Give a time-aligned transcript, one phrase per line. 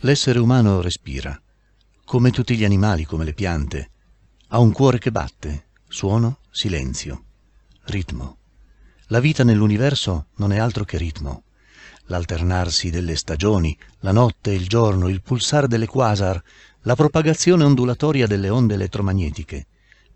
[0.00, 1.38] L'essere umano respira,
[2.06, 3.90] come tutti gli animali, come le piante.
[4.48, 7.24] Ha un cuore che batte, suono, silenzio,
[7.82, 8.38] ritmo.
[9.08, 11.42] La vita nell'universo non è altro che ritmo.
[12.10, 16.42] L'alternarsi delle stagioni, la notte il giorno, il pulsare delle quasar,
[16.82, 19.66] la propagazione ondulatoria delle onde elettromagnetiche.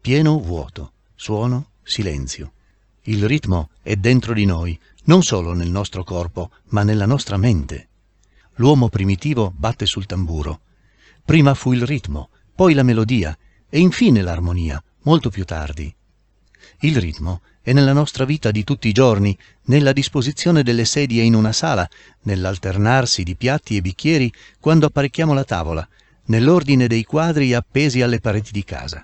[0.01, 2.53] Pieno vuoto, suono, silenzio.
[3.03, 7.89] Il ritmo è dentro di noi, non solo nel nostro corpo, ma nella nostra mente.
[8.55, 10.61] L'uomo primitivo batte sul tamburo.
[11.25, 13.37] Prima fu il ritmo, poi la melodia
[13.69, 15.95] e infine l'armonia, molto più tardi.
[16.85, 21.35] Il ritmo è nella nostra vita di tutti i giorni, nella disposizione delle sedie in
[21.35, 21.89] una sala,
[22.23, 25.89] nell'alternarsi di piatti e bicchieri quando apparecchiamo la tavola,
[26.25, 29.01] nell'ordine dei quadri appesi alle pareti di casa.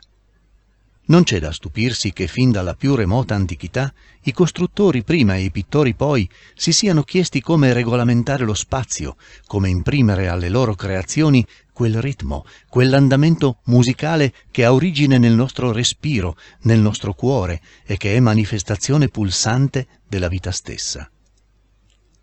[1.05, 5.53] Non c'è da stupirsi che fin dalla più remota antichità i costruttori prima e i
[5.53, 11.47] pittori poi si siano chiesti come regolamentare lo spazio, come imprimere alle loro creazioni
[11.79, 18.17] quel ritmo, quell'andamento musicale che ha origine nel nostro respiro, nel nostro cuore e che
[18.17, 21.09] è manifestazione pulsante della vita stessa.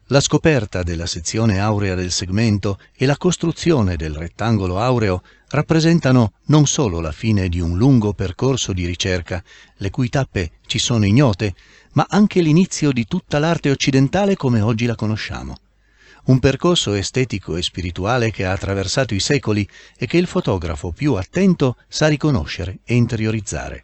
[0.08, 6.66] La scoperta della sezione aurea del segmento e la costruzione del rettangolo aureo rappresentano non
[6.66, 9.42] solo la fine di un lungo percorso di ricerca,
[9.78, 11.56] le cui tappe ci sono ignote,
[11.94, 15.56] ma anche l'inizio di tutta l'arte occidentale come oggi la conosciamo.
[16.26, 21.14] Un percorso estetico e spirituale che ha attraversato i secoli e che il fotografo più
[21.14, 23.84] attento sa riconoscere e interiorizzare.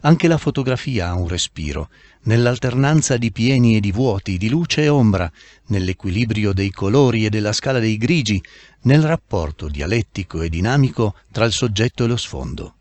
[0.00, 1.90] Anche la fotografia ha un respiro,
[2.22, 5.30] nell'alternanza di pieni e di vuoti, di luce e ombra,
[5.66, 8.42] nell'equilibrio dei colori e della scala dei grigi,
[8.82, 12.74] nel rapporto dialettico e dinamico tra il soggetto e lo sfondo.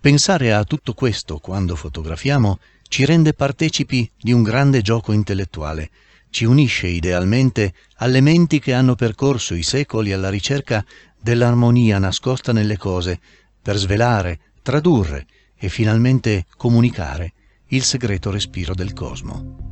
[0.00, 5.90] Pensare a tutto questo quando fotografiamo ci rende partecipi di un grande gioco intellettuale,
[6.32, 10.82] ci unisce idealmente alle menti che hanno percorso i secoli alla ricerca
[11.20, 13.20] dell'armonia nascosta nelle cose,
[13.60, 17.34] per svelare, tradurre e finalmente comunicare
[17.66, 19.71] il segreto respiro del cosmo.